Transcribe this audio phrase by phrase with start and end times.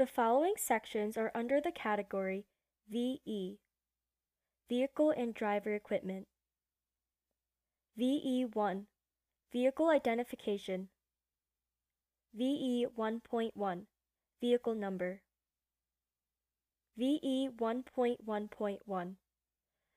[0.00, 2.46] The following sections are under the category
[2.88, 3.58] VE
[4.66, 6.26] Vehicle and Driver Equipment.
[8.00, 8.84] VE1
[9.52, 10.88] Vehicle Identification.
[12.32, 13.82] VE 1.1
[14.40, 15.20] Vehicle Number.
[16.96, 19.14] VE 1.1.1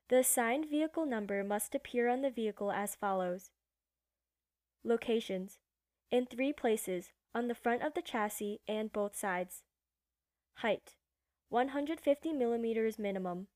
[0.09, 3.51] The assigned vehicle number must appear on the vehicle as follows
[4.83, 5.59] Locations
[6.11, 9.63] In three places, on the front of the chassis and both sides.
[10.55, 10.95] Height
[11.49, 13.47] 150 millimeters minimum.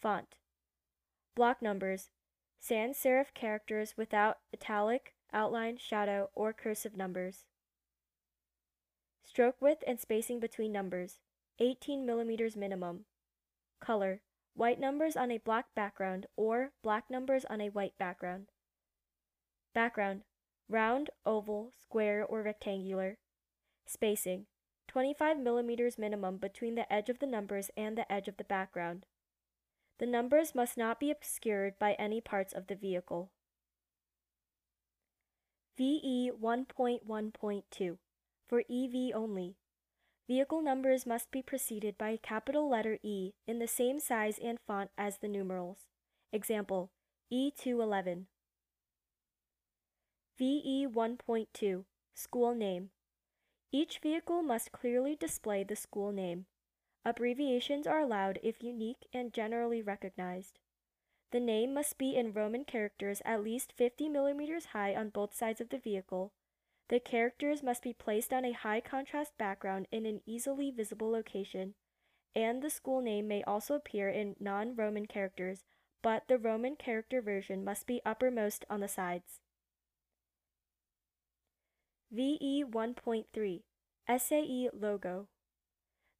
[0.00, 0.36] Font
[1.34, 2.10] Block numbers
[2.58, 7.44] sans serif characters without italic, outline, shadow, or cursive numbers.
[9.22, 11.18] Stroke width and spacing between numbers
[11.58, 13.04] 18 millimeters minimum.
[13.80, 14.22] Color
[14.54, 18.46] white numbers on a black background or black numbers on a white background.
[19.74, 20.22] Background
[20.68, 23.18] round, oval, square, or rectangular.
[23.86, 24.46] Spacing
[24.96, 29.04] 25 millimeters minimum between the edge of the numbers and the edge of the background.
[29.98, 33.30] The numbers must not be obscured by any parts of the vehicle.
[35.76, 37.98] VE 1.1.2
[38.48, 39.56] for EV only.
[40.26, 44.58] Vehicle numbers must be preceded by a capital letter E in the same size and
[44.66, 45.80] font as the numerals.
[46.32, 46.90] Example,
[47.30, 48.24] E211.
[50.38, 52.88] VE 1.2 School Name
[53.72, 56.46] Each vehicle must clearly display the school name.
[57.04, 60.58] Abbreviations are allowed if unique and generally recognized.
[61.32, 65.60] The name must be in Roman characters at least 50 millimeters high on both sides
[65.60, 66.32] of the vehicle.
[66.88, 71.74] The characters must be placed on a high contrast background in an easily visible location,
[72.34, 75.64] and the school name may also appear in non Roman characters,
[76.02, 79.40] but the Roman character version must be uppermost on the sides.
[82.10, 83.62] VE 1.3
[84.18, 85.28] SAE Logo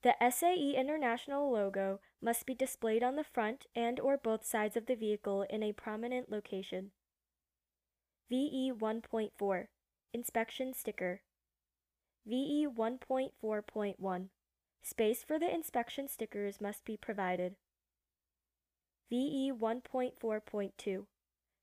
[0.06, 4.86] the SAE International logo must be displayed on the front and or both sides of
[4.86, 6.92] the vehicle in a prominent location.
[8.30, 9.66] VE 1.4
[10.12, 11.22] Inspection Sticker
[12.24, 14.28] VE 1.4.1
[14.80, 17.56] Space for the inspection stickers must be provided.
[19.10, 21.06] VE 1.4.2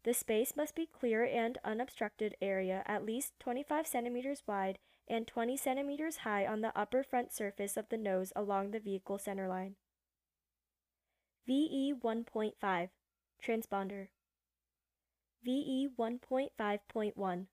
[0.03, 5.56] The space must be clear and unobstructed area at least 25 centimeters wide and 20
[5.56, 9.75] centimeters high on the upper front surface of the nose along the vehicle centerline.
[11.47, 12.90] VE 1.5
[13.46, 14.08] Transponder
[15.44, 17.47] VE 1.5.1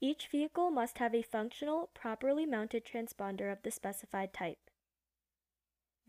[0.00, 4.70] Each vehicle must have a functional, properly mounted transponder of the specified type.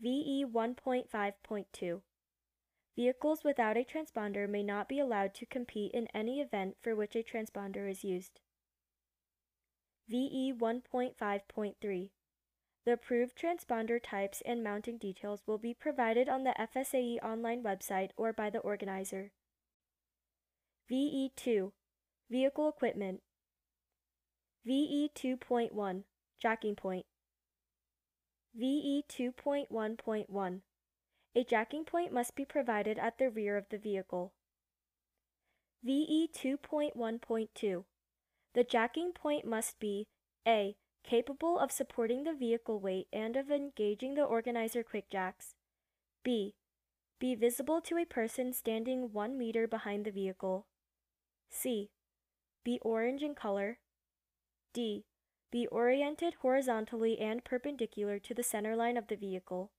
[0.00, 2.00] VE 1.5.2
[2.96, 7.16] Vehicles without a transponder may not be allowed to compete in any event for which
[7.16, 8.40] a transponder is used.
[10.08, 12.10] VE 1.5.3.
[12.84, 18.10] The approved transponder types and mounting details will be provided on the FSAE online website
[18.16, 19.32] or by the organizer.
[20.90, 21.72] VE2
[22.30, 23.22] Vehicle Equipment
[24.64, 26.04] VE 2.1
[26.38, 27.06] Jacking Point
[28.54, 30.60] VE 2.1.1
[31.36, 34.32] A jacking point must be provided at the rear of the vehicle.
[35.82, 37.84] VE 2.1.2
[38.54, 40.06] the jacking point must be
[40.46, 40.76] a.
[41.02, 45.56] capable of supporting the vehicle weight and of engaging the organizer quick jacks.
[46.22, 46.54] b.
[47.18, 50.68] be visible to a person standing 1 meter behind the vehicle.
[51.50, 51.90] c.
[52.62, 53.80] be orange in color.
[54.72, 55.04] d.
[55.50, 59.72] be oriented horizontally and perpendicular to the center line of the vehicle.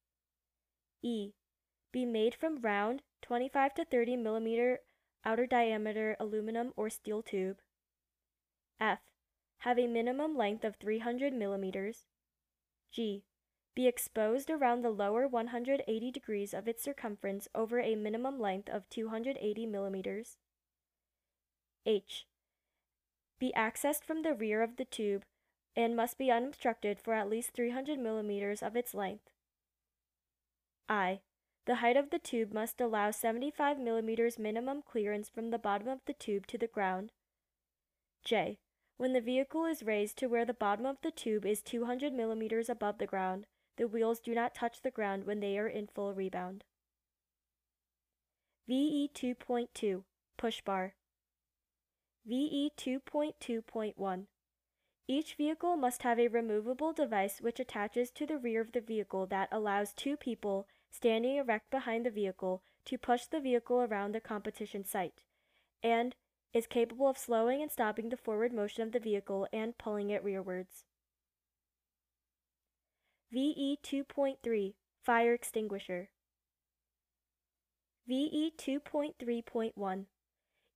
[1.01, 1.31] e.
[1.95, 4.79] be made from round 25 to 30 millimeter
[5.23, 7.55] outer diameter aluminum or steel tube.
[8.81, 8.99] F.
[9.59, 12.03] Have a minimum length of 300 millimeters.
[12.91, 13.23] G.
[13.75, 18.89] Be exposed around the lower 180 degrees of its circumference over a minimum length of
[18.89, 20.35] 280 millimeters.
[21.85, 22.27] H.
[23.39, 25.23] Be accessed from the rear of the tube
[25.77, 29.29] and must be unobstructed for at least 300 millimeters of its length.
[30.89, 31.21] I.
[31.65, 35.99] The height of the tube must allow 75 millimeters minimum clearance from the bottom of
[36.05, 37.11] the tube to the ground.
[38.23, 38.59] J.
[38.97, 42.69] When the vehicle is raised to where the bottom of the tube is 200 millimeters
[42.69, 43.47] above the ground,
[43.77, 46.63] the wheels do not touch the ground when they are in full rebound.
[48.67, 50.03] VE 2.2
[50.37, 50.95] Push Bar
[52.25, 54.25] VE 2.2.1
[55.07, 59.25] Each vehicle must have a removable device which attaches to the rear of the vehicle
[59.27, 64.21] that allows two people standing erect behind the vehicle to push the vehicle around the
[64.21, 65.23] competition site,
[65.83, 66.15] and
[66.53, 70.23] is capable of slowing and stopping the forward motion of the vehicle and pulling it
[70.23, 70.85] rearwards.
[73.31, 76.09] VE 2.3 Fire Extinguisher
[78.07, 80.05] VE 2.3.1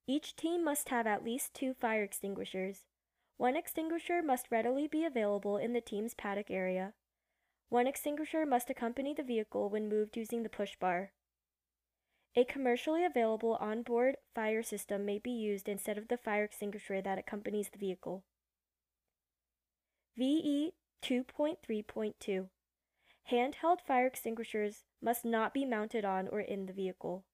[0.08, 2.86] Each team must have at least two fire extinguishers.
[3.38, 6.94] One extinguisher must readily be available in the team's paddock area.
[7.70, 11.12] One extinguisher must accompany the vehicle when moved using the push bar.
[12.36, 17.20] A commercially available onboard fire system may be used instead of the fire extinguisher that
[17.20, 18.24] accompanies the vehicle.
[20.18, 20.74] VE
[21.04, 22.50] 2.3.2
[23.32, 27.26] Handheld fire extinguishers must not be mounted on or in the vehicle.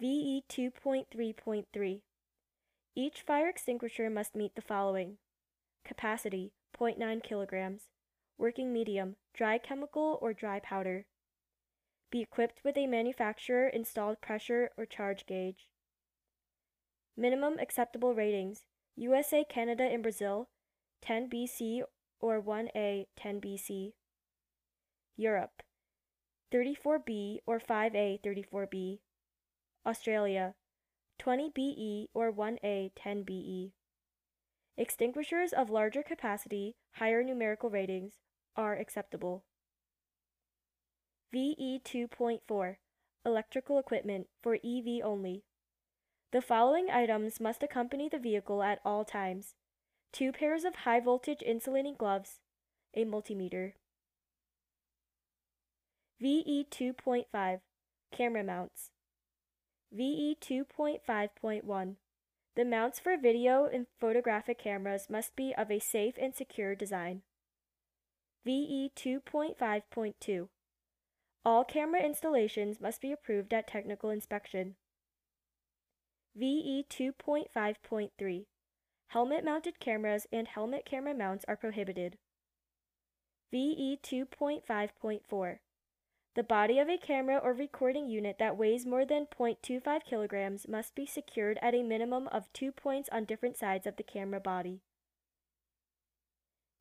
[0.00, 2.02] VE 2.3.3
[2.94, 5.18] Each fire extinguisher must meet the following
[5.84, 7.88] Capacity 0.9 kilograms,
[8.38, 11.06] working medium, dry chemical or dry powder.
[12.10, 15.68] Be equipped with a manufacturer installed pressure or charge gauge.
[17.16, 18.62] Minimum acceptable ratings
[18.96, 20.48] USA, Canada, and Brazil
[21.02, 21.82] 10 BC
[22.20, 23.92] or 1A 10 BC.
[25.16, 25.62] Europe
[26.52, 29.00] 34B or 5A 34B.
[29.84, 30.54] Australia
[31.18, 33.72] 20 BE or 1A 10 BE.
[34.76, 38.14] Extinguishers of larger capacity, higher numerical ratings
[38.58, 39.44] are acceptable.
[41.32, 42.76] VE 2.4
[43.24, 45.44] Electrical equipment for EV only.
[46.32, 49.54] The following items must accompany the vehicle at all times
[50.12, 52.40] two pairs of high voltage insulating gloves,
[52.94, 53.72] a multimeter.
[56.20, 57.60] VE 2.5
[58.10, 58.90] Camera mounts.
[59.92, 61.96] VE 2.5.1
[62.56, 67.22] The mounts for video and photographic cameras must be of a safe and secure design.
[68.44, 70.48] VE 2.5.2
[71.44, 74.76] All camera installations must be approved at technical inspection.
[76.36, 78.46] VE 2.5.3
[79.08, 82.18] Helmet mounted cameras and helmet camera mounts are prohibited.
[83.50, 85.58] VE 2.5.4
[86.34, 90.94] The body of a camera or recording unit that weighs more than 0.25 kilograms must
[90.94, 94.82] be secured at a minimum of two points on different sides of the camera body.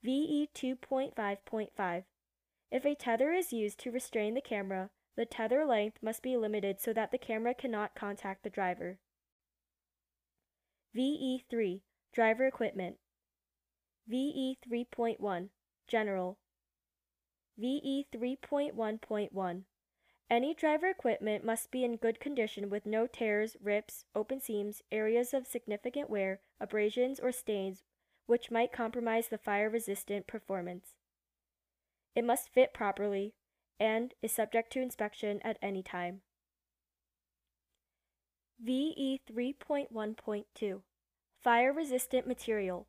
[0.03, 2.03] VE 2.5.5
[2.69, 6.79] If a tether is used to restrain the camera, the tether length must be limited
[6.79, 8.99] so that the camera cannot contact the driver.
[10.93, 11.81] VE 3
[12.13, 12.97] Driver equipment.
[14.07, 15.49] VE 3.1
[15.87, 16.37] General.
[17.57, 19.63] VE 3.1.1
[20.29, 25.33] Any driver equipment must be in good condition with no tears, rips, open seams, areas
[25.33, 27.81] of significant wear, abrasions, or stains
[28.27, 30.93] which might compromise the fire resistant performance.
[32.15, 33.33] It must fit properly
[33.79, 36.21] and is subject to inspection at any time.
[38.63, 40.81] VE 3.1.2
[41.43, 42.87] Fire-resistant material.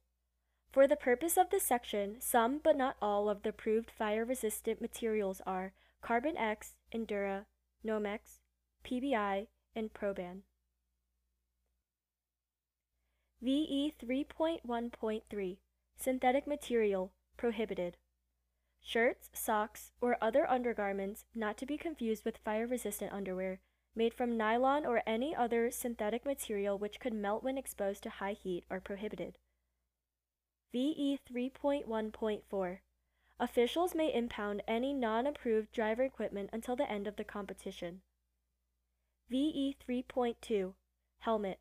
[0.73, 5.43] For the purpose of this section, some but not all of the approved fire-resistant materials
[5.47, 7.45] are Carbon X, Indura,
[7.85, 8.41] Nomex,
[8.85, 10.41] PBI, and Proban.
[13.41, 15.59] VE 3.1.3
[15.97, 17.97] Synthetic material prohibited.
[18.81, 23.61] Shirts, socks, or other undergarments not to be confused with fire-resistant underwear
[23.95, 28.33] made from nylon or any other synthetic material which could melt when exposed to high
[28.33, 29.39] heat are prohibited.
[30.73, 32.79] VE 3.1.4
[33.39, 38.03] Officials may impound any non-approved driver equipment until the end of the competition.
[39.31, 40.75] VE 3.2
[41.21, 41.61] Helmet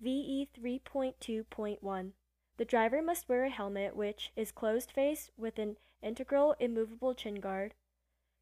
[0.00, 2.12] VE 3.2.1
[2.56, 7.36] The driver must wear a helmet which is closed face with an integral immovable chin
[7.36, 7.74] guard,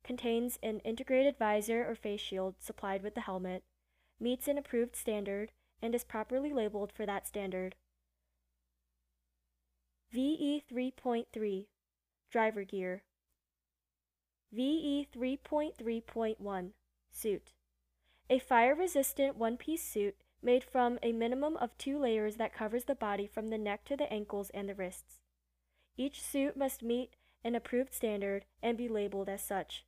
[0.05, 3.65] contains an integrated visor or face shield supplied with the helmet,
[4.21, 7.75] meets an approved standard, and is properly labeled for that standard.
[10.13, 11.67] VE 3.3
[12.31, 13.03] Driver Gear.
[14.53, 16.71] VE 3.3.1
[17.11, 17.53] Suit.
[18.29, 23.27] A fire-resistant one-piece suit made from a minimum of two layers that covers the body
[23.27, 25.21] from the neck to the ankles and the wrists.
[25.97, 29.85] Each suit must meet an approved standard and be labeled as such.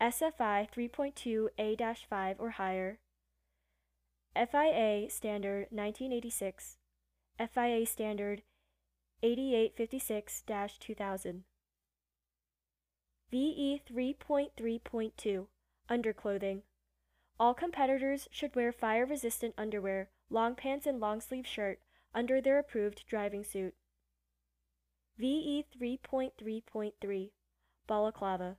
[0.00, 2.98] SFI 3.2A-5 or higher,
[4.36, 6.76] FIA Standard 1986,
[7.38, 8.42] FIA Standard
[9.22, 11.44] 8856-2000.
[13.30, 15.46] VE 3.3.2
[15.88, 16.62] Underclothing
[17.38, 21.80] All competitors should wear fire-resistant underwear, long pants and long-sleeve shirt
[22.14, 23.74] under their approved driving suit.
[25.18, 27.30] VE 3.3.3
[27.86, 28.56] Balaclava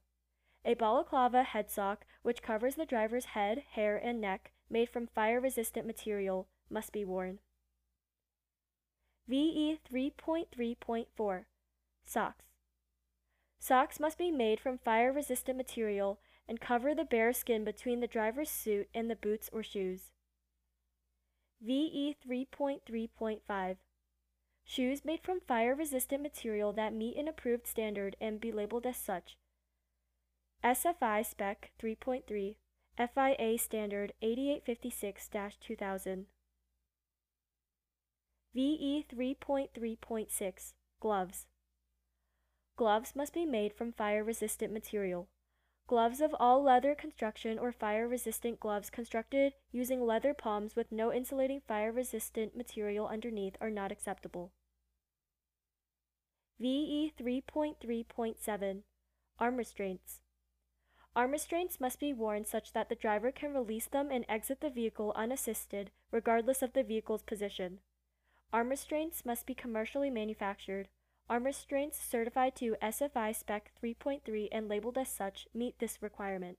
[0.67, 5.88] a balaclava head sock, which covers the driver's head, hair, and neck, made from fire-resistant
[5.88, 7.39] material, must be worn.
[9.29, 11.46] VE 3.3.4
[12.05, 12.43] Socks
[13.59, 18.49] Socks must be made from fire-resistant material and cover the bare skin between the driver's
[18.49, 20.11] suit and the boots or shoes.
[21.61, 23.77] VE 3.3.5
[24.63, 29.37] Shoes made from fire-resistant material that meet an approved standard and be labeled as such.
[30.63, 32.55] SFI Spec 3.3
[32.97, 36.25] FIA Standard 8856-2000
[38.53, 41.45] VE 3.3.6 Gloves
[42.77, 45.27] Gloves must be made from fire-resistant material.
[45.88, 51.60] Gloves of all leather construction or fire-resistant gloves constructed using leather palms with no insulating
[51.67, 54.51] fire-resistant material underneath are not acceptable.
[56.60, 58.81] VE 3.3.7
[59.39, 60.19] Arm restraints.
[61.15, 64.69] Arm restraints must be worn such that the driver can release them and exit the
[64.69, 67.79] vehicle unassisted, regardless of the vehicle's position.
[68.53, 70.89] Arm restraints must be commercially manufactured.
[71.29, 76.57] Arm restraints certified to SFI Spec 3.3 and labeled as such meet this requirement.